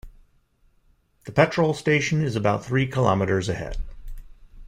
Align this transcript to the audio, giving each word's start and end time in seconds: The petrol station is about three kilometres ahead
The 1.25 1.31
petrol 1.31 1.75
station 1.75 2.23
is 2.23 2.35
about 2.35 2.65
three 2.65 2.87
kilometres 2.87 3.49
ahead 3.49 3.77